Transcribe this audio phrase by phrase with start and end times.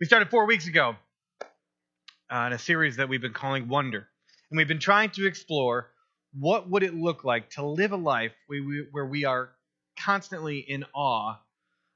[0.00, 0.96] We started four weeks ago
[2.32, 4.08] uh, in a series that we've been calling Wonder.
[4.50, 5.90] And we've been trying to explore
[6.32, 9.50] what would it look like to live a life where we are
[10.02, 11.38] constantly in awe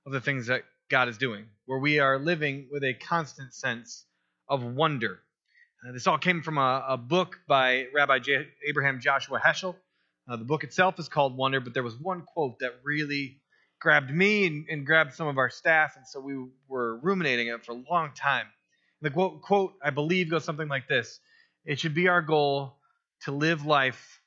[0.04, 4.04] of the things that God is doing, where we are living with a constant sense
[4.50, 5.20] of wonder.
[5.88, 9.76] Uh, this all came from a, a book by Rabbi J- Abraham Joshua Heschel.
[10.28, 13.40] Uh, the book itself is called Wonder, but there was one quote that really
[13.84, 16.34] grabbed me and, and, grabbed some of our staff, and so we
[16.68, 18.46] were ruminating it for a long time.
[19.02, 21.20] The quote, quote, I believe, goes something like this
[21.66, 22.78] It should be our goal
[23.24, 24.22] to live life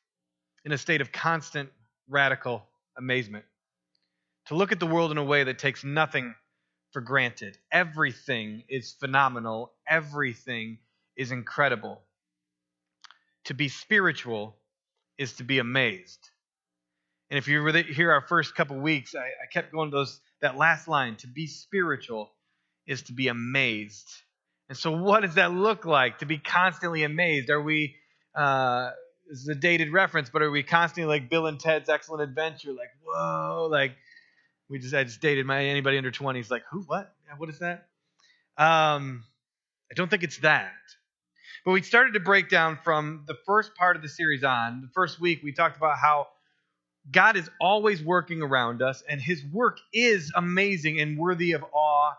[0.64, 1.70] in a state of constant,
[2.08, 2.68] radical
[3.00, 3.46] amazement.
[4.50, 6.36] To look at the world in a way that takes nothing
[6.92, 7.58] for granted.
[7.72, 10.78] Everything is phenomenal, everything
[11.16, 12.04] is incredible.
[13.46, 14.56] To be spiritual
[15.18, 16.30] is to be amazed.
[17.30, 20.22] And if you were here our first couple weeks, I, I kept going to those
[20.42, 21.16] that last line.
[21.18, 22.32] To be spiritual
[22.86, 24.08] is to be amazed.
[24.70, 26.20] And so, what does that look like?
[26.20, 27.50] To be constantly amazed?
[27.50, 27.96] Are we?
[28.34, 28.92] Uh,
[29.30, 32.72] this is a dated reference, but are we constantly like Bill and Ted's Excellent Adventure?
[32.72, 33.94] Like, whoa, like
[34.70, 36.82] we just I just dated my anybody under 20 is like, who?
[36.84, 37.14] What?
[37.38, 37.88] What is that?
[38.58, 39.24] Um,
[39.92, 40.72] I don't think it's that.
[41.66, 44.82] But we started to break down from the first part of the series on.
[44.82, 46.28] The first week we talked about how
[47.12, 52.14] God is always working around us, and his work is amazing and worthy of awe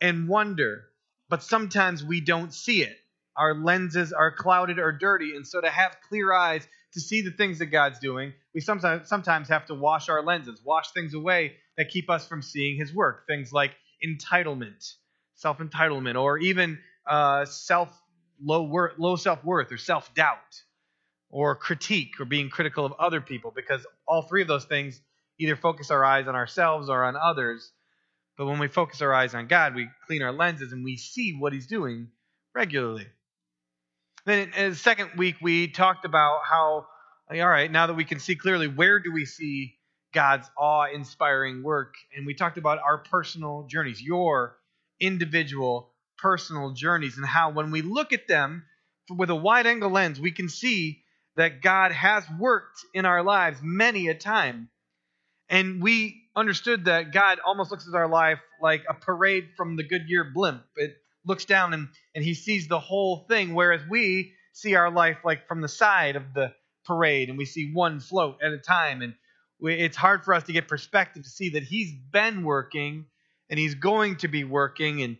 [0.00, 0.84] and wonder.
[1.28, 2.96] But sometimes we don't see it.
[3.36, 7.30] Our lenses are clouded or dirty, and so to have clear eyes to see the
[7.30, 11.54] things that God's doing, we sometimes sometimes have to wash our lenses, wash things away
[11.76, 13.26] that keep us from seeing his work.
[13.26, 13.72] Things like
[14.04, 14.94] entitlement,
[15.36, 17.96] self-entitlement, or even uh, self
[18.42, 20.62] low worth, low self-worth or self-doubt
[21.30, 25.00] or critique or being critical of other people because all three of those things
[25.38, 27.72] either focus our eyes on ourselves or on others.
[28.36, 31.32] But when we focus our eyes on God, we clean our lenses and we see
[31.32, 32.08] what He's doing
[32.54, 33.06] regularly.
[34.26, 36.86] Then in the second week, we talked about how,
[37.30, 39.76] all right, now that we can see clearly, where do we see
[40.12, 41.94] God's awe inspiring work?
[42.14, 44.56] And we talked about our personal journeys, your
[45.00, 48.64] individual personal journeys, and how when we look at them
[49.08, 50.99] with a wide angle lens, we can see
[51.36, 54.68] that God has worked in our lives many a time.
[55.48, 59.82] And we understood that God almost looks at our life like a parade from the
[59.82, 60.62] Goodyear blimp.
[60.76, 65.18] It looks down and, and he sees the whole thing, whereas we see our life
[65.24, 66.52] like from the side of the
[66.84, 69.02] parade and we see one float at a time.
[69.02, 69.14] And
[69.60, 73.06] we, it's hard for us to get perspective to see that he's been working
[73.48, 75.02] and he's going to be working.
[75.02, 75.16] And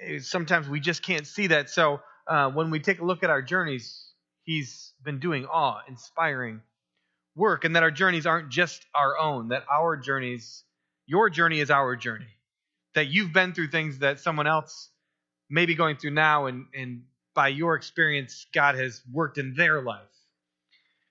[0.00, 1.70] eh, sometimes we just can't see that.
[1.70, 4.05] So uh, when we take a look at our journeys,
[4.46, 6.62] He's been doing awe inspiring
[7.34, 10.64] work, and that our journeys aren't just our own, that our journeys,
[11.04, 12.32] your journey is our journey.
[12.94, 14.88] That you've been through things that someone else
[15.50, 17.02] may be going through now, and, and
[17.34, 20.00] by your experience, God has worked in their life.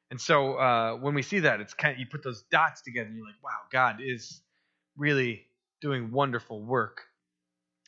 [0.09, 3.07] And so uh, when we see that, it's kind of, you put those dots together,
[3.07, 4.41] and you're like, wow, God is
[4.97, 5.45] really
[5.81, 7.01] doing wonderful work.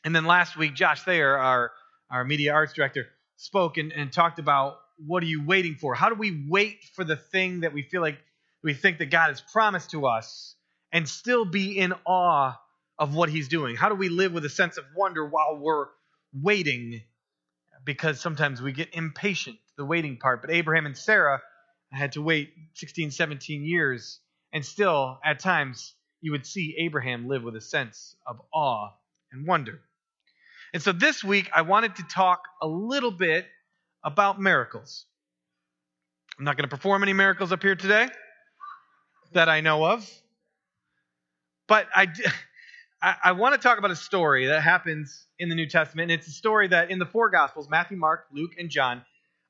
[0.04, 1.72] And then last week, Josh Thayer, our,
[2.12, 5.94] our media arts director, spoke and, and talked about what are you waiting for?
[5.96, 8.18] How do we wait for the thing that we feel like
[8.64, 10.56] we think that God has promised to us
[10.92, 12.60] and still be in awe
[12.98, 13.76] of what he's doing?
[13.76, 15.88] How do we live with a sense of wonder while we're
[16.34, 17.02] waiting?
[17.86, 20.42] Because sometimes we get impatient, the waiting part.
[20.42, 21.42] But Abraham and Sarah
[21.92, 24.20] had to wait 16, 17 years,
[24.52, 28.90] and still, at times, you would see Abraham live with a sense of awe
[29.32, 29.80] and wonder.
[30.74, 33.46] And so this week, I wanted to talk a little bit
[34.08, 35.06] about miracles.
[36.40, 38.08] I'm not going to perform any miracles up here today
[39.34, 40.10] that I know of.
[41.68, 42.08] But I,
[43.02, 46.10] I, want to talk about a story that happens in the New Testament.
[46.10, 49.04] And it's a story that in the four Gospels Matthew, Mark, Luke, and John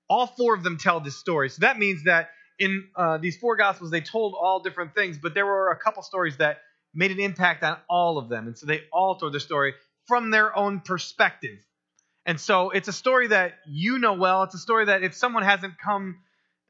[0.09, 1.49] all four of them tell this story.
[1.49, 2.29] So that means that
[2.59, 6.01] in uh, these four Gospels, they told all different things, but there were a couple
[6.01, 6.61] stories that
[6.93, 8.47] made an impact on all of them.
[8.47, 9.73] And so they all told their story
[10.07, 11.59] from their own perspective.
[12.27, 14.43] And so it's a story that you know well.
[14.43, 16.17] It's a story that if someone hasn't come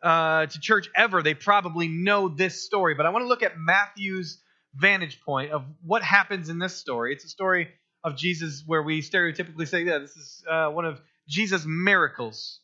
[0.03, 2.93] uh, to church ever, they probably know this story.
[2.93, 4.39] But I want to look at Matthew's
[4.75, 7.11] vantage point of what happens in this story.
[7.11, 7.69] It's a story
[8.03, 12.59] of Jesus where we stereotypically say, yeah, this is uh, one of Jesus' miracles.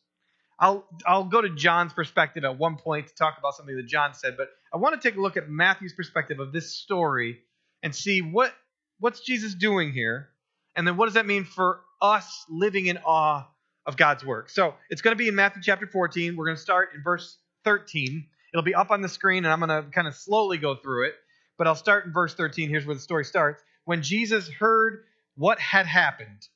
[0.60, 4.14] I'll, I'll go to John's perspective at one point to talk about something that John
[4.14, 7.40] said, but I want to take a look at Matthew's perspective of this story
[7.82, 8.54] and see what
[9.00, 10.30] what's Jesus doing here,
[10.76, 13.48] and then what does that mean for us living in awe
[13.86, 14.50] of God's work.
[14.50, 16.36] So it's going to be in Matthew chapter 14.
[16.36, 18.26] We're going to start in verse 13.
[18.54, 21.08] It'll be up on the screen, and I'm going to kind of slowly go through
[21.08, 21.16] it.
[21.58, 22.70] But I'll start in verse 13.
[22.70, 23.64] Here's where the story starts.
[23.86, 25.04] When Jesus heard
[25.36, 26.48] what had happened,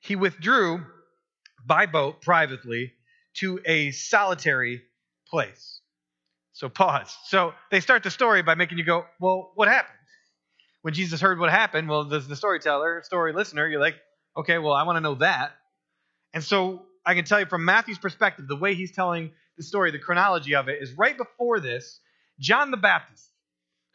[0.00, 0.84] he withdrew
[1.64, 2.92] by boat privately
[3.34, 4.82] to a solitary
[5.28, 5.80] place.
[6.52, 7.16] So pause.
[7.26, 9.98] So they start the story by making you go, well, what happened?
[10.84, 13.94] When Jesus heard what happened, well, the, the storyteller, story listener, you're like,
[14.36, 15.52] okay, well, I want to know that.
[16.34, 19.92] And so I can tell you from Matthew's perspective, the way he's telling the story,
[19.92, 22.00] the chronology of it, is right before this,
[22.38, 23.26] John the Baptist,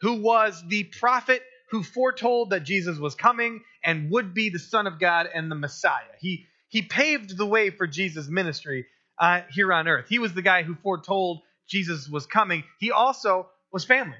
[0.00, 4.88] who was the prophet who foretold that Jesus was coming and would be the Son
[4.88, 6.16] of God and the Messiah.
[6.18, 10.06] He, he paved the way for Jesus' ministry uh, here on earth.
[10.08, 12.64] He was the guy who foretold Jesus was coming.
[12.80, 14.16] He also was family.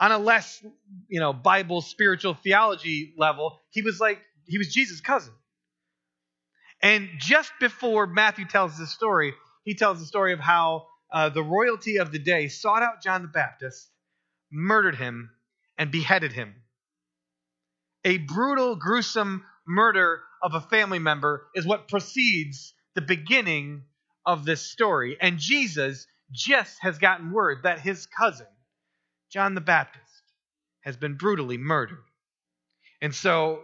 [0.00, 0.64] On a less,
[1.08, 5.32] you know, Bible spiritual theology level, he was like, he was Jesus' cousin.
[6.82, 9.34] And just before Matthew tells this story,
[9.64, 13.22] he tells the story of how uh, the royalty of the day sought out John
[13.22, 13.88] the Baptist,
[14.50, 15.30] murdered him,
[15.78, 16.54] and beheaded him.
[18.04, 23.84] A brutal, gruesome murder of a family member is what precedes the beginning
[24.26, 25.16] of this story.
[25.20, 28.46] And Jesus just has gotten word that his cousin,
[29.32, 30.04] John the Baptist,
[30.82, 32.04] has been brutally murdered.
[33.00, 33.62] And so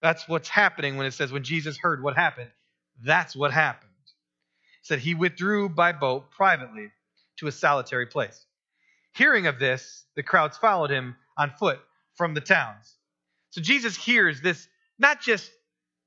[0.00, 2.50] that's what's happening when it says, when Jesus heard what happened.
[3.04, 3.90] That's what happened.
[3.90, 6.90] It said he withdrew by boat privately
[7.38, 8.46] to a solitary place.
[9.14, 11.80] Hearing of this, the crowds followed him on foot
[12.14, 12.96] from the towns.
[13.50, 14.66] So Jesus hears this,
[14.98, 15.50] not just,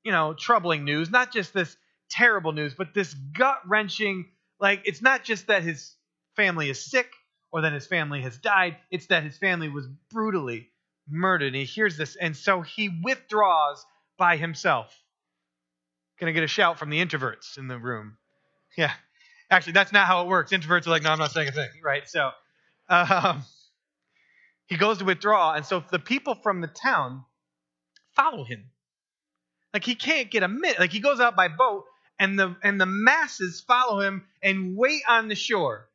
[0.02, 1.76] you know, troubling news, not just this
[2.10, 4.26] terrible news, but this gut wrenching,
[4.58, 5.94] like, it's not just that his
[6.34, 7.10] family is sick
[7.52, 10.68] or that his family has died, it's that his family was brutally
[11.08, 11.48] murdered.
[11.48, 13.84] And he hears this, and so he withdraws
[14.18, 14.94] by himself.
[16.18, 18.16] Can I get a shout from the introverts in the room?
[18.76, 18.92] Yeah.
[19.50, 20.52] Actually, that's not how it works.
[20.52, 22.08] Introverts are like, no, I'm not saying a thing, right?
[22.08, 22.30] So
[22.88, 23.44] um,
[24.66, 27.24] he goes to withdraw, and so the people from the town
[28.14, 28.70] follow him.
[29.72, 30.80] Like he can't get a minute.
[30.80, 31.84] Like he goes out by boat,
[32.18, 35.88] and the and the masses follow him and wait on the shore.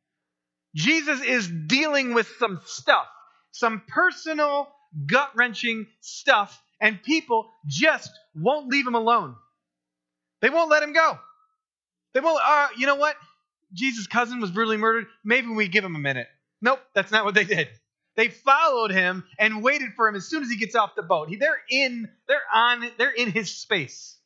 [0.74, 3.06] Jesus is dealing with some stuff,
[3.50, 4.68] some personal
[5.06, 9.36] gut wrenching stuff, and people just won't leave him alone.
[10.40, 11.18] They won't let him go.
[12.14, 12.40] They won't.
[12.44, 13.16] Uh, you know what?
[13.72, 15.06] Jesus' cousin was brutally murdered.
[15.24, 16.26] Maybe we give him a minute.
[16.60, 17.68] Nope, that's not what they did.
[18.16, 21.30] They followed him and waited for him as soon as he gets off the boat.
[21.38, 24.18] They're in, they're on, they're in his space.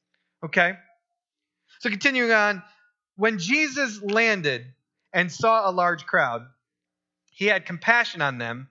[0.44, 0.74] Okay?
[1.80, 2.62] So continuing on,
[3.16, 4.66] when Jesus landed
[5.16, 6.46] and saw a large crowd,
[7.30, 8.68] he had compassion on them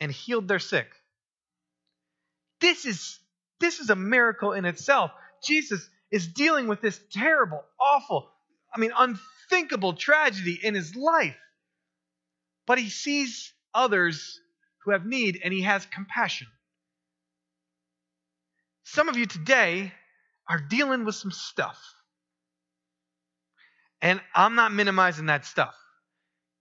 [0.00, 0.88] and healed their sick.
[2.62, 3.20] This is
[3.60, 5.10] this is a miracle in itself.
[5.44, 8.30] Jesus is dealing with this terrible, awful,
[8.74, 11.36] I mean, unthinkable tragedy in his life.
[12.66, 14.40] But he sees others
[14.84, 16.46] who have need and he has compassion.
[18.84, 19.92] Some of you today
[20.48, 21.78] are dealing with some stuff.
[24.06, 25.74] And I'm not minimizing that stuff.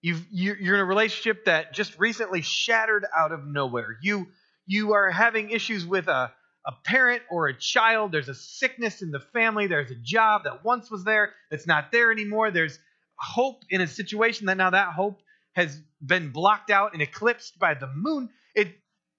[0.02, 4.00] You've, you're in a relationship that just recently shattered out of nowhere.
[4.02, 4.30] You,
[4.66, 6.32] you are having issues with a,
[6.66, 8.12] a parent or a child.
[8.12, 9.68] There's a sickness in the family.
[9.68, 12.50] There's a job that once was there that's not there anymore.
[12.50, 12.80] There's
[13.16, 15.22] hope in a situation that now that hope
[15.54, 18.32] has been blocked out and eclipsed by the moon.
[18.56, 18.70] It,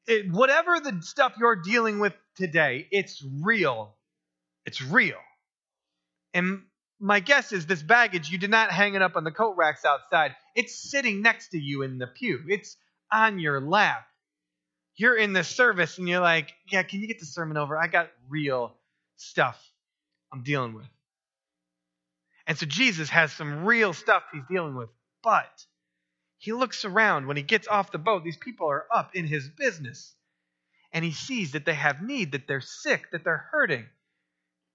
[0.09, 3.95] it whatever the stuff you're dealing with today, it's real.
[4.65, 5.21] It's real.
[6.35, 6.63] And
[6.99, 9.85] my guess is this baggage, you did not hang it up on the coat racks
[9.85, 10.35] outside.
[10.55, 12.41] It's sitting next to you in the pew.
[12.49, 12.77] It's
[13.13, 14.07] on your lap.
[14.97, 17.77] You're in the service and you're like, yeah, can you get the sermon over?
[17.77, 18.75] I got real
[19.17, 19.63] stuff
[20.33, 20.87] I'm dealing with.
[22.47, 24.89] And so Jesus has some real stuff he's dealing with.
[25.23, 25.67] But
[26.39, 28.25] he looks around when he gets off the boat.
[28.25, 30.15] These people are up in his business.
[30.93, 33.85] And he sees that they have need, that they're sick, that they're hurting.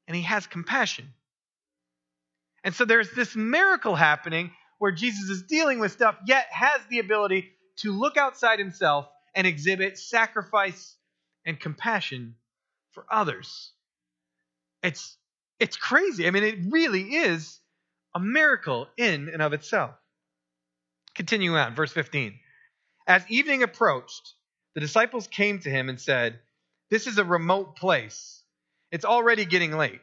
[0.07, 1.13] And he has compassion.
[2.63, 7.00] And so there's this miracle happening where Jesus is dealing with stuff, yet has the
[7.00, 10.96] ability to look outside himself and exhibit sacrifice
[11.46, 12.36] and compassion
[12.91, 13.72] for others.
[14.84, 15.18] It's
[15.60, 16.27] it's crazy.
[16.27, 17.60] I mean, it really is
[18.15, 19.91] a miracle in and of itself.
[21.13, 22.39] Continue on, verse 15.
[23.06, 24.34] As evening approached,
[24.74, 26.39] the disciples came to him and said,
[26.89, 28.44] This is a remote place.
[28.91, 30.00] It's already getting late.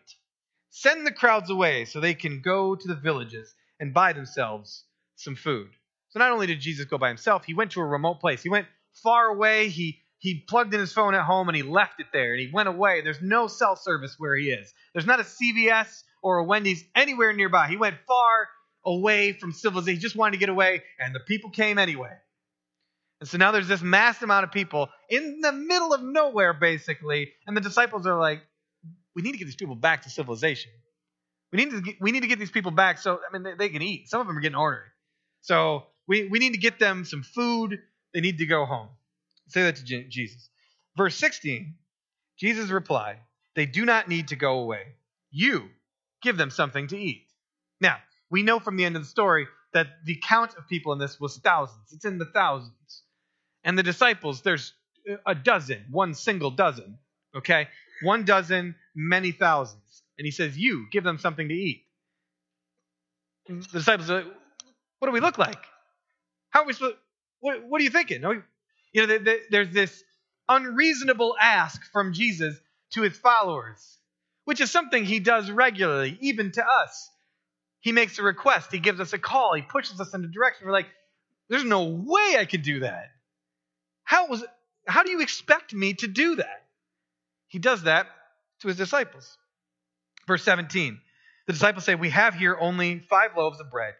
[0.81, 4.85] Send the crowds away so they can go to the villages and buy themselves
[5.17, 5.71] some food.
[6.11, 8.45] So not only did Jesus go by himself, he went to a remote place.
[8.45, 8.69] He went
[9.03, 9.71] far away.
[9.71, 12.49] He he plugged in his phone at home and he left it there and he
[12.53, 13.01] went away.
[13.01, 14.73] There's no cell service where he is.
[14.93, 17.67] There's not a CVS or a Wendy's anywhere nearby.
[17.67, 18.49] He went far
[18.87, 19.97] away from civilization.
[19.97, 22.13] He just wanted to get away, and the people came anyway.
[23.21, 27.33] And so now there's this mass amount of people in the middle of nowhere, basically,
[27.49, 28.43] and the disciples are like,
[29.19, 30.71] we need to get these people back to civilization.
[31.53, 33.55] We need to get, we need to get these people back so I mean they,
[33.55, 34.09] they can eat.
[34.09, 34.87] Some of them are getting ornery.
[35.41, 37.81] So we, we need to get them some food.
[38.15, 38.91] They need to go home.
[39.49, 40.49] Say that to Jesus.
[40.97, 41.75] Verse 16,
[42.39, 43.17] Jesus replied,
[43.57, 44.83] They do not need to go away.
[45.33, 45.65] You
[46.23, 47.27] give them something to eat.
[47.81, 47.97] Now,
[48.31, 51.19] we know from the end of the story that the count of people in this
[51.19, 51.93] was thousands.
[51.93, 53.03] It's in the thousands.
[53.65, 54.73] And the disciples, there's
[55.27, 56.99] a dozen, one single dozen.
[57.37, 57.69] Okay?
[58.03, 60.03] One dozen, many thousands.
[60.19, 61.85] And he says, You give them something to eat.
[63.49, 64.33] And the disciples are like,
[64.99, 65.63] What do we look like?
[66.51, 66.97] How are we supposed
[67.41, 68.23] what, what are you thinking?
[68.93, 69.19] You know,
[69.51, 70.03] there's this
[70.49, 72.57] unreasonable ask from Jesus
[72.95, 73.99] to his followers,
[74.45, 77.11] which is something he does regularly, even to us.
[77.81, 80.67] He makes a request, he gives us a call, he pushes us in a direction.
[80.67, 80.89] We're like,
[81.49, 83.11] there's no way I could do that.
[84.05, 84.45] How was
[84.87, 86.65] how do you expect me to do that?
[87.49, 88.07] He does that
[88.61, 89.37] to his disciples.
[90.27, 90.99] Verse 17.
[91.47, 93.95] The disciples say, We have here only five loaves of bread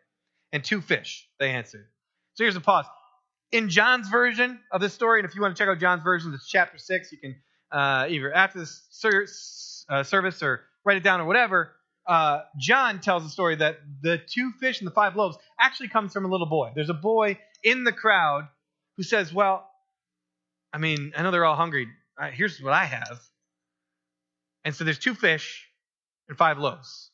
[0.53, 1.87] and two fish, they answered.
[2.35, 2.87] So here's a pause.
[3.51, 6.33] In John's version of this story, and if you want to check out John's version,
[6.35, 7.13] it's chapter 6.
[7.13, 7.37] You can
[7.73, 11.73] uh, either after this uh, service or write it down or whatever.
[12.07, 16.13] Uh, John tells the story that the two fish and the five loaves actually comes
[16.13, 16.73] from a little boy.
[16.75, 18.49] There's a boy in the crowd
[18.97, 19.69] who says, Well,
[20.73, 21.89] I mean, I know they're all hungry.
[22.33, 23.21] Here's what I have.
[24.69, 25.67] And so there's two fish
[26.29, 27.11] and five loaves.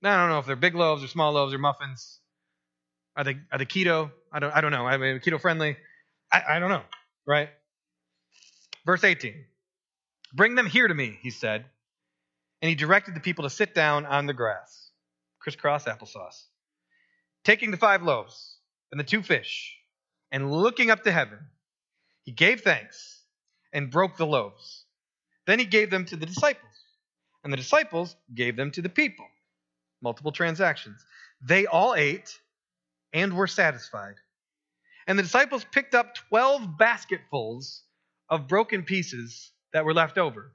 [0.00, 2.18] Now, I don't know if they're big loaves or small loaves or muffins.
[3.14, 4.10] Are they are they keto?
[4.32, 4.86] I don't I don't know.
[4.86, 5.76] I mean, keto friendly.
[6.32, 6.84] I, I don't know.
[7.26, 7.50] Right.
[8.86, 9.34] Verse 18.
[10.32, 11.66] Bring them here to me, he said.
[12.62, 14.88] And he directed the people to sit down on the grass.
[15.40, 16.42] Crisscross applesauce.
[17.44, 18.56] Taking the five loaves
[18.92, 19.76] and the two fish,
[20.32, 21.38] and looking up to heaven,
[22.22, 23.24] he gave thanks
[23.74, 24.86] and broke the loaves.
[25.46, 26.64] Then he gave them to the disciples
[27.48, 29.24] and the disciples gave them to the people.
[30.02, 31.02] Multiple transactions.
[31.40, 32.38] They all ate
[33.14, 34.16] and were satisfied.
[35.06, 37.84] And the disciples picked up 12 basketfuls
[38.28, 40.52] of broken pieces that were left over.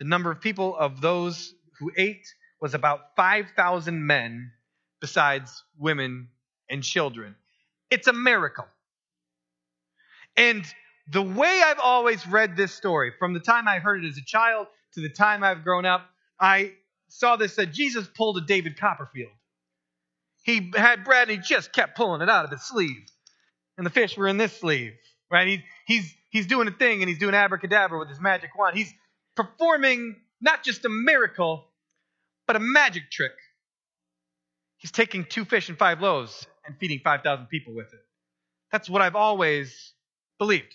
[0.00, 2.26] The number of people of those who ate
[2.60, 4.50] was about 5,000 men,
[5.00, 6.26] besides women
[6.68, 7.36] and children.
[7.88, 8.66] It's a miracle.
[10.36, 10.64] And
[11.12, 14.24] the way I've always read this story, from the time I heard it as a
[14.24, 16.02] child to the time I've grown up,
[16.38, 16.72] I
[17.08, 19.32] saw this that Jesus pulled a David Copperfield.
[20.42, 23.06] He had bread and he just kept pulling it out of his sleeve.
[23.76, 24.92] And the fish were in this sleeve,
[25.30, 25.46] right?
[25.48, 28.76] He, he's, he's doing a thing and he's doing abracadabra with his magic wand.
[28.76, 28.92] He's
[29.36, 31.66] performing not just a miracle,
[32.46, 33.32] but a magic trick.
[34.78, 38.00] He's taking two fish and five loaves and feeding 5,000 people with it.
[38.72, 39.92] That's what I've always
[40.38, 40.74] believed.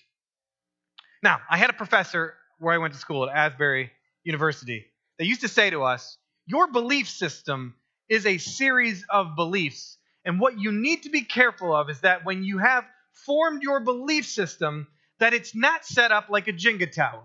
[1.24, 3.92] Now, I had a professor where I went to school at Asbury
[4.26, 4.86] University.
[5.18, 7.76] They used to say to us, Your belief system
[8.10, 9.98] is a series of beliefs.
[10.26, 12.84] And what you need to be careful of is that when you have
[13.26, 14.88] formed your belief system,
[15.20, 17.24] that it's not set up like a Jenga tower,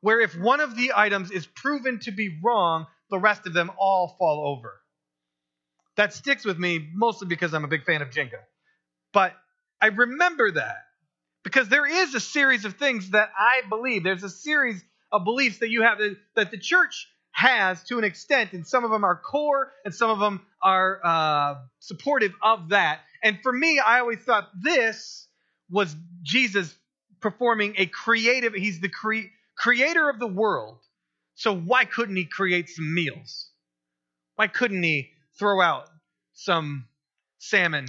[0.00, 3.70] where if one of the items is proven to be wrong, the rest of them
[3.78, 4.80] all fall over.
[5.96, 8.40] That sticks with me mostly because I'm a big fan of Jenga.
[9.12, 9.32] But
[9.80, 10.76] I remember that
[11.42, 14.04] because there is a series of things that I believe.
[14.04, 15.98] There's a series of beliefs that you have
[16.34, 20.10] that the church has to an extent, and some of them are core and some
[20.10, 23.00] of them are uh, supportive of that.
[23.22, 25.28] And for me, I always thought this
[25.70, 26.74] was Jesus
[27.20, 30.78] performing a creative, he's the cre- creator of the world.
[31.34, 33.50] So why couldn't he create some meals?
[34.36, 35.88] Why couldn't he throw out
[36.32, 36.86] some
[37.38, 37.86] salmon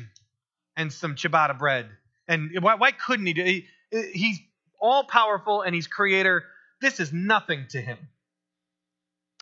[0.77, 1.87] and some ciabatta bread?
[2.27, 4.39] And why, why couldn't he do he, He's
[4.79, 6.43] all powerful and he's creator.
[6.81, 7.97] This is nothing to him.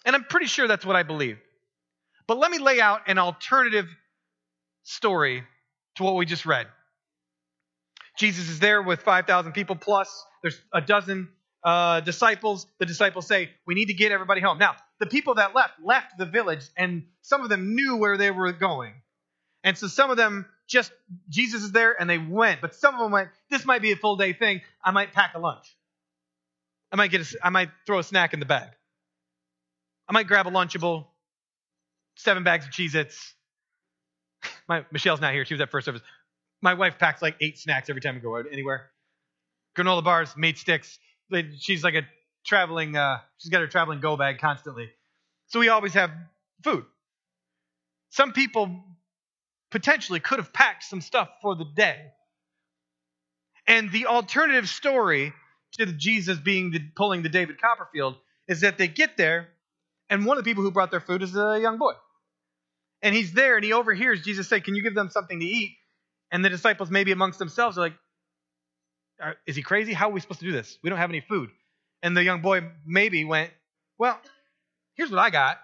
[0.06, 1.38] And I'm pretty sure that's what I believe.
[2.28, 3.88] But let me lay out an alternative
[4.84, 5.44] story
[5.96, 6.68] to what we just read.
[8.18, 10.26] Jesus is there with 5,000 people plus.
[10.42, 11.30] There's a dozen
[11.64, 12.66] uh, disciples.
[12.80, 14.58] The disciples say, We need to get everybody home.
[14.58, 18.32] Now, the people that left left the village, and some of them knew where they
[18.32, 18.94] were going.
[19.64, 20.92] And so some of them just,
[21.30, 22.62] Jesus is there, and they went.
[22.62, 24.62] But some of them went, This might be a full day thing.
[24.84, 25.77] I might pack a lunch.
[26.92, 28.70] I might get a, I might throw a snack in the bag.
[30.08, 31.06] I might grab a Lunchable,
[32.16, 33.34] seven bags of Cheez Its.
[34.70, 35.46] My, Michelle's not here.
[35.46, 36.02] She was at first service.
[36.62, 38.90] My wife packs like eight snacks every time we go out anywhere.
[39.78, 40.98] Granola bars, meat sticks.
[41.60, 42.04] She's like a
[42.46, 44.90] traveling, uh, she's got her traveling go bag constantly.
[45.48, 46.12] So we always have
[46.64, 46.86] food.
[48.10, 48.84] Some people
[49.70, 52.00] potentially could have packed some stuff for the day.
[53.68, 55.34] And the alternative story
[55.78, 58.18] to Jesus being the, pulling the David Copperfield
[58.48, 59.50] is that they get there
[60.10, 61.94] And one of the people who brought their food is a young boy.
[63.02, 65.78] And he's there and he overhears Jesus say, Can you give them something to eat?
[66.32, 67.94] And the disciples, maybe amongst themselves, are like,
[69.48, 69.94] Is he crazy?
[69.94, 70.78] How are we supposed to do this?
[70.84, 71.50] We don't have any food.
[72.04, 73.52] And the young boy maybe went,
[73.98, 74.20] Well,
[74.96, 75.58] here's what I got.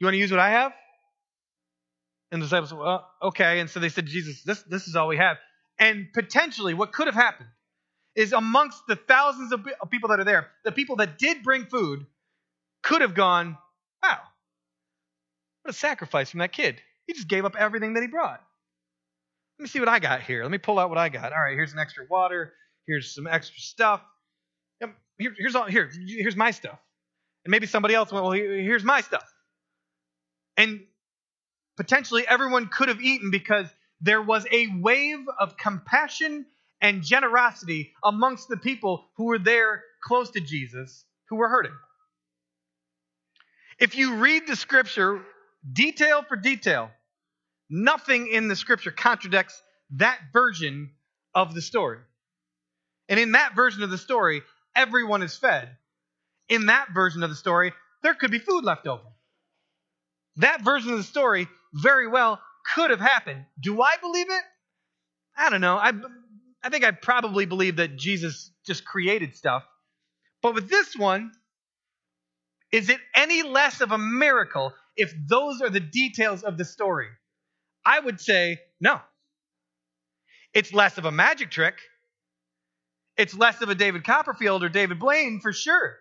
[0.00, 0.72] You want to use what I have?
[2.32, 3.60] And the disciples Well, okay.
[3.60, 5.38] And so they said, Jesus, this, this is all we have.
[5.78, 7.48] And potentially, what could have happened
[8.16, 12.06] is amongst the thousands of people that are there, the people that did bring food
[12.82, 13.56] could have gone,
[14.02, 14.18] Wow,
[15.62, 16.80] what a sacrifice from that kid.
[17.06, 18.40] He just gave up everything that he brought.
[19.58, 20.42] Let me see what I got here.
[20.42, 21.32] Let me pull out what I got.
[21.32, 22.52] All right, here's an extra water.
[22.86, 24.00] Here's some extra stuff.
[25.18, 25.64] Here, here's all.
[25.64, 26.78] Here, here's my stuff.
[27.44, 29.24] And maybe somebody else went, well, here's my stuff.
[30.56, 30.80] And
[31.76, 33.66] potentially everyone could have eaten because
[34.00, 36.46] there was a wave of compassion
[36.80, 41.74] and generosity amongst the people who were there close to Jesus who were hurting.
[43.78, 45.22] If you read the scripture
[45.72, 46.90] detail for detail,
[47.70, 49.60] nothing in the scripture contradicts
[49.96, 50.90] that version
[51.34, 51.98] of the story.
[53.08, 54.42] And in that version of the story,
[54.74, 55.76] everyone is fed.
[56.48, 59.02] In that version of the story, there could be food left over.
[60.36, 62.40] That version of the story very well
[62.74, 63.44] could have happened.
[63.60, 64.42] Do I believe it?
[65.36, 65.76] I don't know.
[65.76, 65.92] I,
[66.62, 69.62] I think I probably believe that Jesus just created stuff.
[70.42, 71.32] But with this one,
[72.72, 77.08] is it any less of a miracle if those are the details of the story?
[77.84, 79.00] I would say no.
[80.52, 81.78] It's less of a magic trick.
[83.16, 85.96] It's less of a David Copperfield or David Blaine for sure.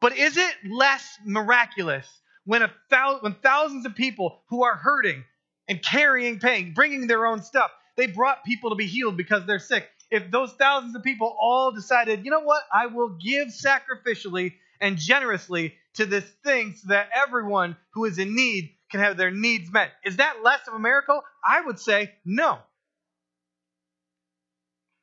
[0.00, 2.06] But is it less miraculous
[2.44, 5.24] when, a thou- when thousands of people who are hurting
[5.68, 9.58] and carrying pain, bringing their own stuff, they brought people to be healed because they're
[9.58, 9.88] sick.
[10.10, 14.98] If those thousands of people all decided, you know what, I will give sacrificially and
[14.98, 19.72] generously to this thing so that everyone who is in need can have their needs
[19.72, 19.90] met.
[20.04, 21.22] Is that less of a miracle?
[21.46, 22.58] I would say no.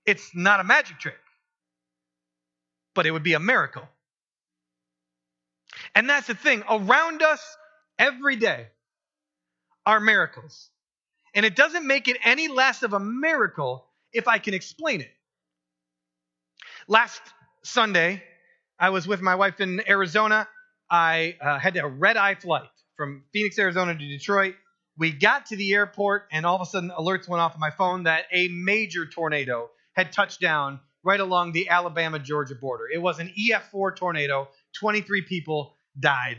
[0.05, 1.17] It's not a magic trick,
[2.95, 3.87] but it would be a miracle.
[5.95, 6.63] And that's the thing.
[6.69, 7.41] Around us
[7.97, 8.67] every day
[9.85, 10.69] are miracles.
[11.33, 15.11] And it doesn't make it any less of a miracle if I can explain it.
[16.87, 17.21] Last
[17.63, 18.23] Sunday,
[18.79, 20.47] I was with my wife in Arizona.
[20.89, 24.55] I uh, had a red eye flight from Phoenix, Arizona to Detroit.
[24.97, 27.69] We got to the airport, and all of a sudden, alerts went off on my
[27.69, 32.85] phone that a major tornado had touched down right along the Alabama Georgia border.
[32.93, 34.49] It was an EF4 tornado.
[34.79, 36.37] 23 people died.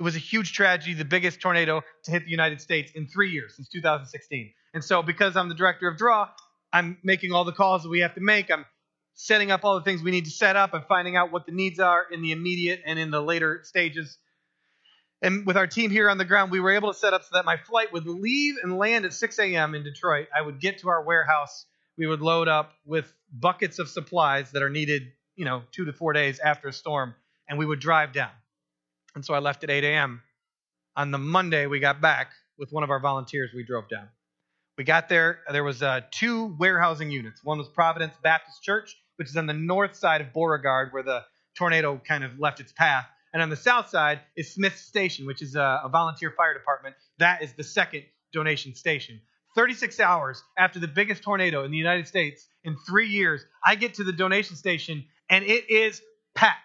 [0.00, 3.32] It was a huge tragedy, the biggest tornado to hit the United States in three
[3.32, 4.50] years, since 2016.
[4.72, 6.26] And so, because I'm the director of Draw,
[6.72, 8.50] I'm making all the calls that we have to make.
[8.50, 8.64] I'm
[9.12, 11.52] setting up all the things we need to set up and finding out what the
[11.52, 14.16] needs are in the immediate and in the later stages.
[15.20, 17.30] And with our team here on the ground, we were able to set up so
[17.34, 19.74] that my flight would leave and land at 6 a.m.
[19.74, 20.28] in Detroit.
[20.34, 21.66] I would get to our warehouse.
[21.98, 25.92] We would load up with buckets of supplies that are needed, you know, two to
[25.92, 27.14] four days after a storm,
[27.50, 28.30] and we would drive down.
[29.14, 30.22] And so I left at 8 a.m.
[30.96, 33.50] On the Monday, we got back with one of our volunteers.
[33.54, 34.08] We drove down.
[34.78, 35.40] We got there.
[35.50, 37.44] There was uh, two warehousing units.
[37.44, 41.22] One was Providence Baptist Church, which is on the north side of Beauregard, where the
[41.56, 43.06] tornado kind of left its path.
[43.32, 46.96] And on the south side is Smith Station, which is a, a volunteer fire department.
[47.18, 49.20] That is the second donation station.
[49.54, 53.94] 36 hours after the biggest tornado in the United States in three years, I get
[53.94, 56.00] to the donation station and it is
[56.34, 56.58] packed.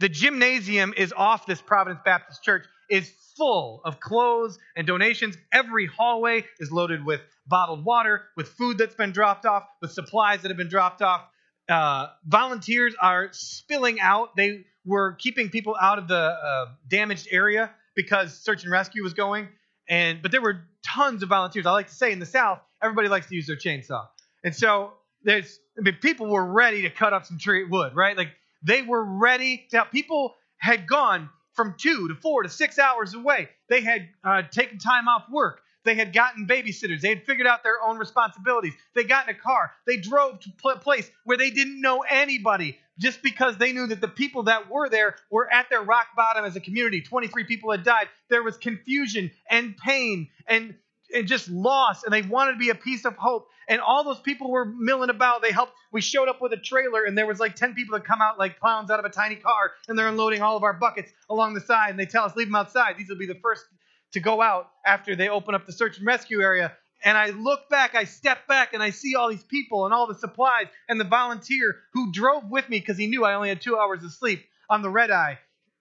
[0.00, 5.36] The gymnasium is off this Providence Baptist Church, is full of clothes and donations.
[5.52, 10.42] Every hallway is loaded with bottled water, with food that's been dropped off, with supplies
[10.42, 11.22] that have been dropped off.
[11.68, 14.36] Uh, volunteers are spilling out.
[14.36, 19.14] They were keeping people out of the uh, damaged area because search and rescue was
[19.14, 19.48] going.
[19.88, 21.66] And but there were tons of volunteers.
[21.66, 24.06] I like to say in the South, everybody likes to use their chainsaw,
[24.44, 28.16] and so there's I mean, people were ready to cut up some tree wood, right?
[28.16, 28.30] Like
[28.66, 29.86] they were ready to.
[29.92, 33.48] People had gone from two to four to six hours away.
[33.68, 35.60] They had uh, taken time off work.
[35.84, 37.00] They had gotten babysitters.
[37.00, 38.74] They had figured out their own responsibilities.
[38.94, 39.72] They got in a car.
[39.86, 44.00] They drove to a place where they didn't know anybody just because they knew that
[44.00, 47.02] the people that were there were at their rock bottom as a community.
[47.02, 48.08] 23 people had died.
[48.28, 50.74] There was confusion and pain and,
[51.14, 53.48] and just lost and they wanted to be a piece of hope.
[53.68, 55.42] And all those people were milling about.
[55.42, 55.72] They helped.
[55.92, 58.38] We showed up with a trailer, and there was like 10 people that come out
[58.38, 61.54] like clowns out of a tiny car, and they're unloading all of our buckets along
[61.54, 61.90] the side.
[61.90, 62.96] And they tell us, leave them outside.
[62.96, 63.64] These will be the first
[64.12, 66.72] to go out after they open up the search and rescue area.
[67.04, 70.06] And I look back, I step back, and I see all these people and all
[70.06, 73.60] the supplies and the volunteer who drove with me because he knew I only had
[73.60, 74.44] two hours of sleep.
[74.68, 75.38] on the red eye.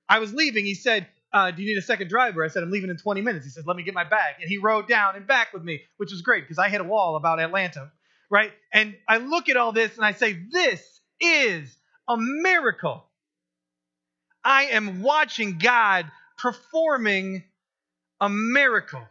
[0.08, 0.66] I was leaving.
[0.66, 2.44] He said, uh, Do you need a second driver?
[2.46, 3.46] I said, I'm leaving in 20 minutes.
[3.46, 4.38] He said, Let me get my bag.
[4.42, 6.86] And he rode down and back with me, which was great because I hit a
[6.86, 7.92] wall about Atlanta,
[8.32, 8.54] right?
[8.74, 11.78] And I look at all this and I say, This is
[12.10, 13.06] a miracle.
[14.44, 17.44] I am watching God performing
[18.22, 19.04] a miracle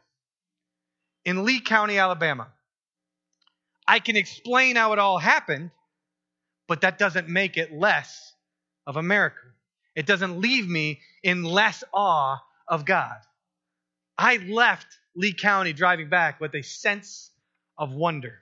[1.25, 2.49] in Lee County, Alabama.
[3.89, 5.71] I can explain how it all happened,
[6.69, 8.35] but that doesn't make it less
[8.87, 9.51] of a miracle.
[9.95, 13.17] It doesn't leave me in less awe of God.
[14.19, 17.31] I left Lee County driving back with a sense
[17.79, 18.41] of wonder.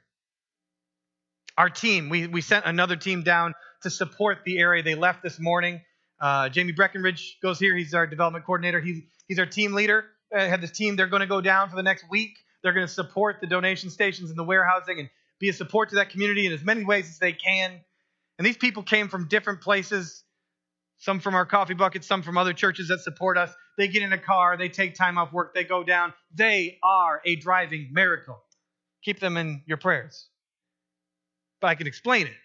[1.57, 4.83] Our team, we, we sent another team down to support the area.
[4.83, 5.83] They left this morning.
[6.21, 7.77] Uh, Jamie Breckenridge goes here.
[7.77, 8.81] He's our development coordinator.
[8.81, 10.05] He's, he's our team leader.
[10.35, 10.97] Uh, have this team.
[10.97, 12.39] They're going to go down for the next week.
[12.63, 15.11] They're going to support the donation stations and the warehousing and
[15.41, 17.81] be a support to that community in as many ways as they can.
[18.39, 20.23] And these people came from different places,
[21.03, 23.53] some from our coffee buckets, some from other churches that support us.
[23.77, 26.15] They get in a car, they take time off work, they go down.
[26.33, 28.41] They are a driving miracle.
[29.03, 30.29] Keep them in your prayers.
[31.61, 32.37] But I can explain it,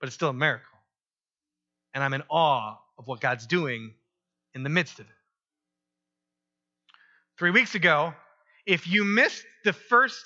[0.00, 0.66] but it's still a miracle.
[1.94, 3.94] And I'm in awe of what God's doing
[4.54, 5.12] in the midst of it.
[7.38, 8.12] Three weeks ago,
[8.66, 10.24] if you missed the first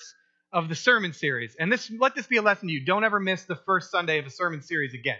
[0.52, 1.56] of the sermon series.
[1.58, 2.84] And this let this be a lesson to you.
[2.84, 5.16] Don't ever miss the first Sunday of a sermon series again.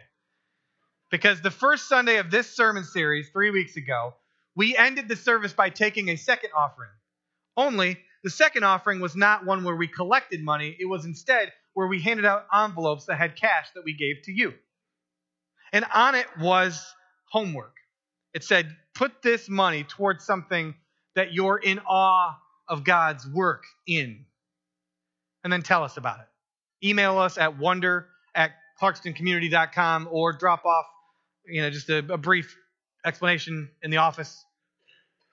[1.12, 4.14] Because the first Sunday of this sermon series, three weeks ago,
[4.57, 6.88] we ended the service by taking a second offering.
[7.55, 11.87] Only the second offering was not one where we collected money, it was instead where
[11.87, 14.55] we handed out envelopes that had cash that we gave to you.
[15.72, 16.83] And on it was
[17.31, 17.77] homework.
[18.35, 20.75] It said, put this money towards something
[21.14, 24.25] that you're in awe of God's work in
[25.44, 26.87] and then tell us about it.
[26.87, 30.87] Email us at wonder at clarkstoncommunity.com or drop off,
[31.47, 32.57] you know, just a, a brief
[33.05, 34.45] explanation in the office.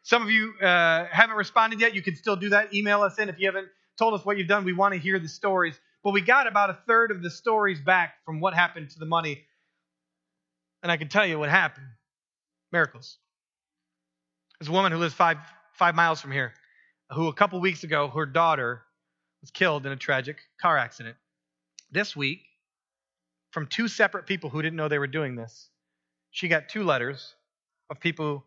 [0.03, 1.93] Some of you uh, haven't responded yet.
[1.93, 2.73] You can still do that.
[2.73, 3.67] Email us in if you haven't
[3.97, 4.65] told us what you've done.
[4.65, 5.79] We want to hear the stories.
[6.03, 9.05] But we got about a third of the stories back from what happened to the
[9.05, 9.43] money.
[10.81, 11.87] And I can tell you what happened
[12.71, 13.17] miracles.
[14.59, 15.37] There's a woman who lives five,
[15.73, 16.53] five miles from here
[17.11, 18.83] who a couple weeks ago, her daughter
[19.41, 21.15] was killed in a tragic car accident.
[21.91, 22.41] This week,
[23.51, 25.69] from two separate people who didn't know they were doing this,
[26.31, 27.35] she got two letters
[27.89, 28.45] of people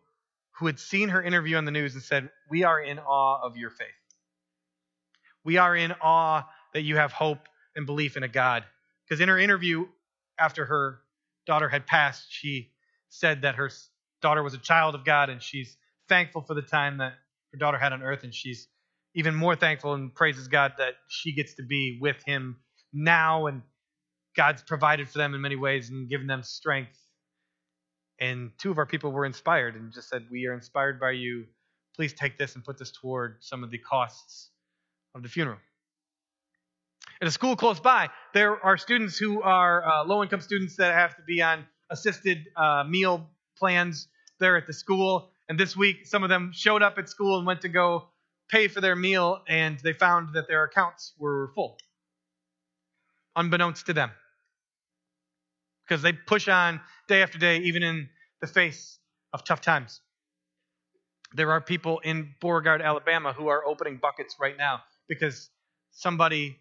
[0.57, 3.57] who had seen her interview on the news and said, We are in awe of
[3.57, 3.87] your faith.
[5.43, 8.63] We are in awe that you have hope and belief in a God.
[9.07, 9.87] Because in her interview
[10.39, 10.99] after her
[11.45, 12.71] daughter had passed, she
[13.09, 13.69] said that her
[14.21, 17.13] daughter was a child of God and she's thankful for the time that
[17.51, 18.67] her daughter had on earth and she's
[19.15, 22.57] even more thankful and praises God that she gets to be with him
[22.91, 23.61] now and
[24.35, 26.97] God's provided for them in many ways and given them strength.
[28.19, 31.45] And two of our people were inspired and just said, We are inspired by you.
[31.95, 34.49] Please take this and put this toward some of the costs
[35.13, 35.59] of the funeral.
[37.21, 40.93] At a school close by, there are students who are uh, low income students that
[40.93, 44.07] have to be on assisted uh, meal plans
[44.39, 45.29] there at the school.
[45.47, 48.07] And this week, some of them showed up at school and went to go
[48.49, 51.77] pay for their meal and they found that their accounts were full,
[53.35, 54.11] unbeknownst to them.
[55.87, 58.09] Because they push on day after day, even in
[58.41, 58.99] the face
[59.33, 60.01] of tough times.
[61.35, 65.49] There are people in Beauregard, Alabama, who are opening buckets right now because
[65.91, 66.57] somebody,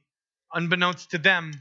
[0.52, 1.52] unbeknownst to them,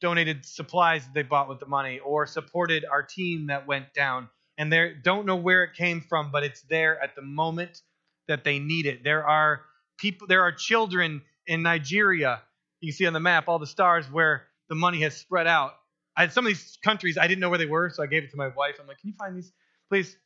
[0.00, 4.28] donated supplies that they bought with the money or supported our team that went down.
[4.58, 7.80] And they don't know where it came from, but it's there at the moment
[8.28, 9.02] that they need it.
[9.02, 9.62] There are
[9.98, 12.42] people, there are children in Nigeria.
[12.80, 15.72] You can see on the map all the stars where the money has spread out.
[16.16, 18.30] I some of these countries I didn't know where they were, so I gave it
[18.30, 18.76] to my wife.
[18.80, 19.52] I'm like, "Can you find these,
[19.88, 20.16] please?"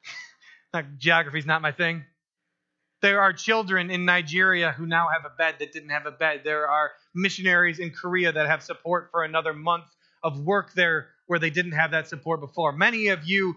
[0.74, 2.04] not, geography's not my thing.
[3.02, 6.42] There are children in Nigeria who now have a bed that didn't have a bed.
[6.44, 9.84] There are missionaries in Korea that have support for another month
[10.22, 12.72] of work there where they didn't have that support before.
[12.72, 13.56] Many of you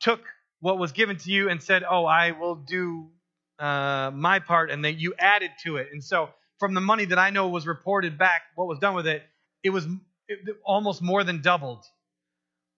[0.00, 0.20] took
[0.60, 3.10] what was given to you and said, "Oh, I will do
[3.58, 5.88] uh, my part," and that you added to it.
[5.92, 9.06] And so, from the money that I know was reported back, what was done with
[9.06, 9.22] it,
[9.62, 9.86] it was
[10.64, 11.84] almost more than doubled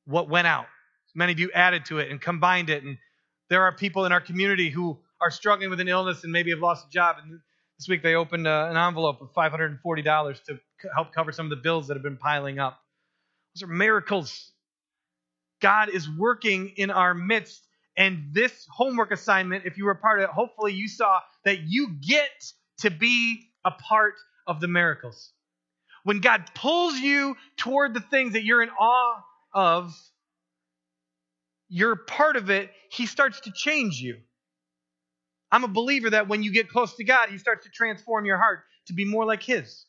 [0.05, 0.67] what went out.
[1.15, 2.83] Many of you added to it and combined it.
[2.83, 2.99] And
[3.49, 6.61] there are people in our community who are struggling with an illness and maybe have
[6.61, 7.17] lost a job.
[7.23, 7.41] And
[7.79, 10.59] this week they opened uh, an envelope of $540 to
[10.95, 12.79] help cover some of the bills that have been piling up.
[13.55, 14.51] Those are miracles.
[15.61, 17.65] God is working in our midst
[17.97, 21.61] and this homework assignment, if you were a part of it, hopefully you saw that
[21.61, 24.15] you get to be a part
[24.47, 25.31] of the miracles.
[26.05, 29.95] When God pulls you toward the things that you're in awe of,
[31.69, 34.19] you're part of it, he starts to change you.
[35.51, 38.39] I'm a believer that when you get close to God, he starts to transform your
[38.39, 39.87] heart to be more like his.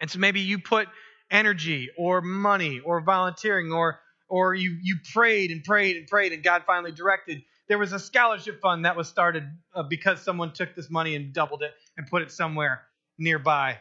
[0.00, 0.88] And so maybe you put
[1.30, 6.42] energy or money or volunteering or or you you prayed and prayed and prayed and
[6.42, 7.42] God finally directed.
[7.68, 11.32] There was a scholarship fund that was started uh, because someone took this money and
[11.32, 12.82] doubled it and put it somewhere
[13.18, 13.78] nearby.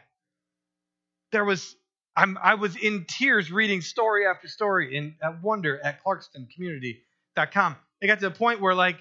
[1.32, 1.76] There was
[2.16, 7.76] I'm, I was in tears reading story after story in at Wonder at ClarkstonCommunity.com.
[8.02, 8.98] It got to the point where like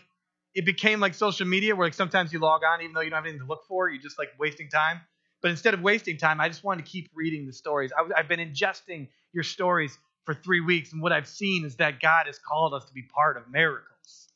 [0.54, 3.16] it became like social media, where like sometimes you log on even though you don't
[3.16, 5.00] have anything to look for, you're just like wasting time.
[5.40, 7.90] But instead of wasting time, I just wanted to keep reading the stories.
[7.96, 12.00] I, I've been ingesting your stories for three weeks, and what I've seen is that
[12.00, 14.28] God has called us to be part of miracles.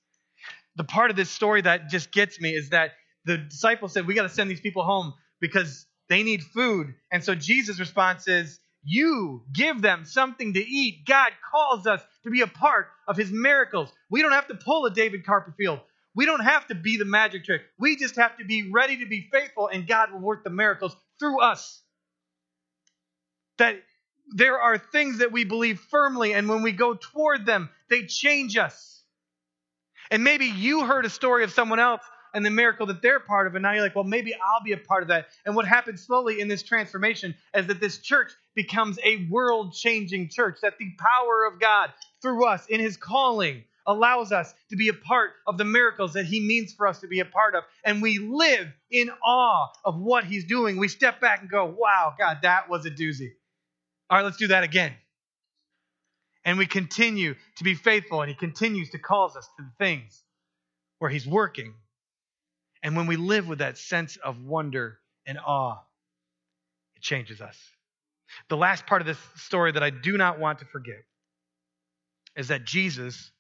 [0.77, 2.93] The part of this story that just gets me is that
[3.25, 6.93] the disciples said, We got to send these people home because they need food.
[7.11, 11.07] And so Jesus' response is, you give them something to eat.
[11.07, 13.91] God calls us to be a part of his miracles.
[14.11, 15.81] We don't have to pull a David Copperfield.
[16.15, 17.63] We don't have to be the magic trick.
[17.79, 20.97] We just have to be ready to be faithful, and God will work the miracles
[21.21, 21.81] through us.
[23.59, 23.77] That
[24.35, 28.57] there are things that we believe firmly, and when we go toward them, they change
[28.57, 29.05] us.
[30.11, 32.03] And maybe you heard a story of someone else
[32.35, 33.55] and the miracle that they're part of.
[33.55, 35.29] And now you're like, well, maybe I'll be a part of that.
[35.45, 40.29] And what happens slowly in this transformation is that this church becomes a world changing
[40.29, 41.91] church, that the power of God
[42.23, 46.27] through us in his calling allows us to be a part of the miracles that
[46.27, 47.65] he means for us to be a part of.
[47.85, 50.77] And we live in awe of what he's doing.
[50.77, 53.31] We step back and go, wow, God, that was a doozy.
[54.09, 54.93] All right, let's do that again.
[56.45, 60.23] And we continue to be faithful, and he continues to call us to the things
[60.99, 61.75] where he's working
[62.83, 65.79] and when we live with that sense of wonder and awe,
[66.97, 67.57] it changes us.
[68.49, 71.03] The last part of this story that I do not want to forget
[72.37, 73.33] is that Jesus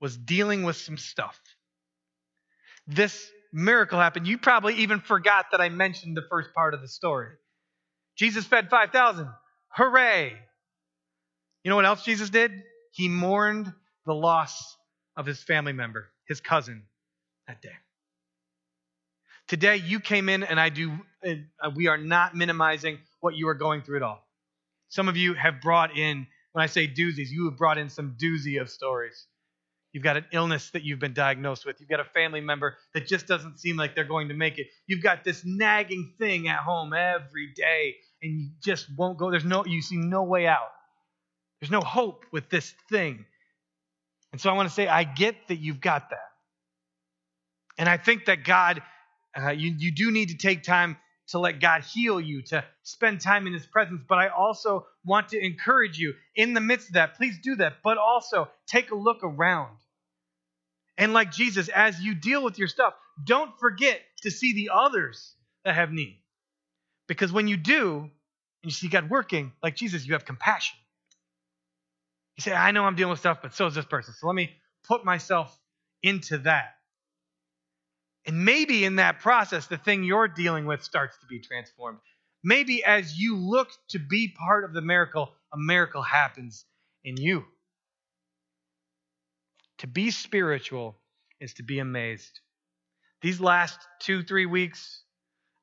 [0.00, 1.38] was dealing with some stuff.
[2.86, 4.26] This miracle happened.
[4.26, 7.28] You probably even forgot that I mentioned the first part of the story.
[8.16, 9.28] Jesus fed 5,000.
[9.68, 10.32] Hooray!
[11.64, 12.52] You know what else Jesus did?
[12.92, 13.72] He mourned
[14.06, 14.76] the loss
[15.16, 16.82] of his family member, his cousin,
[17.46, 17.70] that day.
[19.52, 23.54] Today, you came in, and I do, uh, we are not minimizing what you are
[23.54, 24.26] going through at all.
[24.88, 28.16] Some of you have brought in, when I say doozies, you have brought in some
[28.18, 29.26] doozy of stories.
[29.92, 31.76] You've got an illness that you've been diagnosed with.
[31.80, 34.68] You've got a family member that just doesn't seem like they're going to make it.
[34.86, 39.30] You've got this nagging thing at home every day, and you just won't go.
[39.30, 40.72] There's no, you see no way out.
[41.60, 43.26] There's no hope with this thing.
[44.32, 46.30] And so I want to say, I get that you've got that.
[47.76, 48.82] And I think that God
[49.36, 50.96] uh, you, you do need to take time
[51.28, 54.02] to let God heal you, to spend time in His presence.
[54.08, 57.74] But I also want to encourage you in the midst of that, please do that.
[57.82, 59.76] But also take a look around.
[60.98, 65.34] And like Jesus, as you deal with your stuff, don't forget to see the others
[65.64, 66.18] that have need.
[67.08, 68.10] Because when you do, and
[68.64, 70.76] you see God working, like Jesus, you have compassion.
[72.36, 74.14] You say, I know I'm dealing with stuff, but so is this person.
[74.18, 74.50] So let me
[74.84, 75.58] put myself
[76.02, 76.76] into that.
[78.26, 81.98] And maybe in that process, the thing you're dealing with starts to be transformed.
[82.44, 86.64] Maybe as you look to be part of the miracle, a miracle happens
[87.04, 87.44] in you.
[89.78, 90.96] To be spiritual
[91.40, 92.40] is to be amazed.
[93.20, 95.02] These last two, three weeks,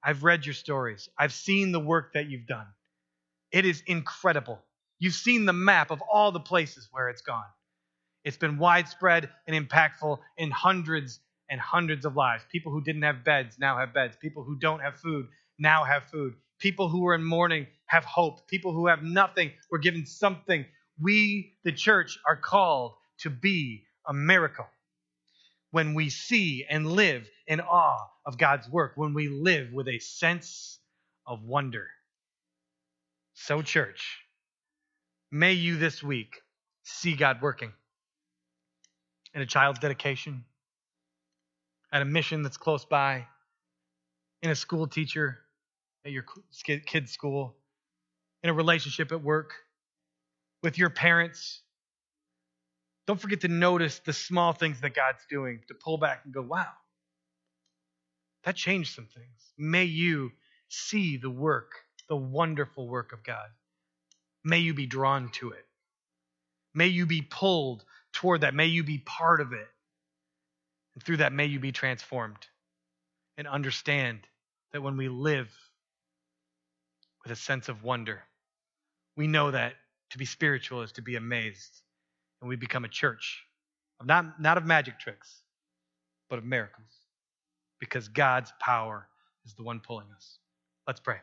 [0.04, 1.10] I've read your stories.
[1.18, 2.68] I've seen the work that you've done.
[3.52, 4.60] It is incredible.
[5.00, 7.46] You've seen the map of all the places where it's gone.
[8.24, 11.20] It's been widespread and impactful in hundreds
[11.50, 12.44] and hundreds of lives.
[12.52, 14.16] People who didn't have beds now have beds.
[14.22, 16.34] People who don't have food now have food.
[16.60, 18.48] People who are in mourning have hope.
[18.48, 20.66] People who have nothing were given something.
[21.00, 24.68] We, the church, are called to be a miracle.
[25.72, 30.00] When we see and live in awe of God's work, when we live with a
[30.00, 30.80] sense
[31.26, 31.88] of wonder.
[33.36, 34.18] So, church,
[35.32, 36.42] may you this week
[36.84, 37.72] see God working
[39.34, 40.44] in a child's dedication,
[41.92, 43.26] at a mission that's close by,
[44.42, 45.40] in a school teacher
[46.06, 46.26] at your
[46.86, 47.56] kid's school,
[48.44, 49.54] in a relationship at work,
[50.64, 51.62] with your parents.
[53.08, 56.42] Don't forget to notice the small things that God's doing, to pull back and go,
[56.42, 56.68] wow,
[58.44, 59.54] that changed some things.
[59.58, 60.32] May you
[60.70, 61.72] see the work,
[62.08, 63.50] the wonderful work of God.
[64.44, 65.66] May you be drawn to it.
[66.74, 68.54] May you be pulled toward that.
[68.54, 69.68] May you be part of it.
[71.00, 72.46] And through that, may you be transformed
[73.38, 74.20] and understand
[74.74, 75.50] that when we live
[77.24, 78.24] with a sense of wonder,
[79.16, 79.76] we know that
[80.10, 81.84] to be spiritual is to be amazed.
[82.42, 83.46] And we become a church
[84.04, 85.42] not, not of magic tricks,
[86.30, 86.92] but of miracles.
[87.80, 89.08] Because God's power
[89.46, 90.40] is the one pulling us.
[90.86, 91.20] Let's pray.